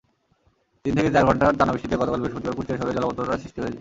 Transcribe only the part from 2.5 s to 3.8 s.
কুষ্টিয়া শহরে জলাবদ্ধতার সৃষ্টি হয়।